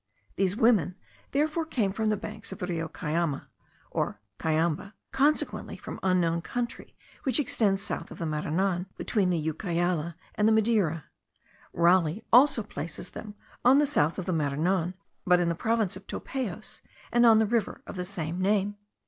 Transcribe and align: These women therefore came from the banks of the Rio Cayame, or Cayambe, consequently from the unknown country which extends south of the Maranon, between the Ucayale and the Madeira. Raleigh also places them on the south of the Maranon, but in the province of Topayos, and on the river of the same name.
These 0.35 0.57
women 0.57 0.95
therefore 1.29 1.63
came 1.63 1.91
from 1.93 2.07
the 2.07 2.17
banks 2.17 2.51
of 2.51 2.57
the 2.57 2.65
Rio 2.65 2.87
Cayame, 2.89 3.45
or 3.91 4.19
Cayambe, 4.39 4.93
consequently 5.11 5.77
from 5.77 5.97
the 6.01 6.07
unknown 6.07 6.41
country 6.41 6.95
which 7.21 7.39
extends 7.39 7.83
south 7.83 8.09
of 8.09 8.17
the 8.17 8.25
Maranon, 8.25 8.87
between 8.97 9.29
the 9.29 9.37
Ucayale 9.39 10.15
and 10.33 10.47
the 10.47 10.51
Madeira. 10.51 11.03
Raleigh 11.71 12.23
also 12.33 12.63
places 12.63 13.11
them 13.11 13.35
on 13.63 13.77
the 13.77 13.85
south 13.85 14.17
of 14.17 14.25
the 14.25 14.33
Maranon, 14.33 14.95
but 15.23 15.39
in 15.39 15.49
the 15.49 15.53
province 15.53 15.95
of 15.95 16.07
Topayos, 16.07 16.81
and 17.11 17.23
on 17.23 17.37
the 17.37 17.45
river 17.45 17.83
of 17.85 17.95
the 17.95 18.03
same 18.03 18.41
name. 18.41 18.77